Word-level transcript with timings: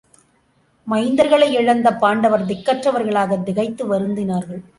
மைந்தர்களை 0.89 1.51
இழந்த 1.51 1.93
பாண்டவர் 1.93 2.45
திக்கற்றவராகத் 2.45 3.43
திகைத்து 3.43 3.93
வருந்தினார்கள். 3.93 4.63